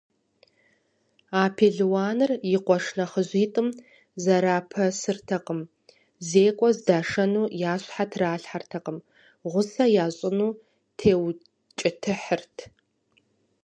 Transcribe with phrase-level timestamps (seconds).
[1.41, 3.67] А пелуаныр и къуэш нэхъыжьитӏым
[4.23, 5.59] зэрапэсыртэкъым:
[6.27, 8.97] зекӏуэ здашэну я щхьэ тралъхьэртэкъым,
[9.51, 10.51] гъусэ ящӏыну
[10.97, 12.57] теукӏытыхьырт.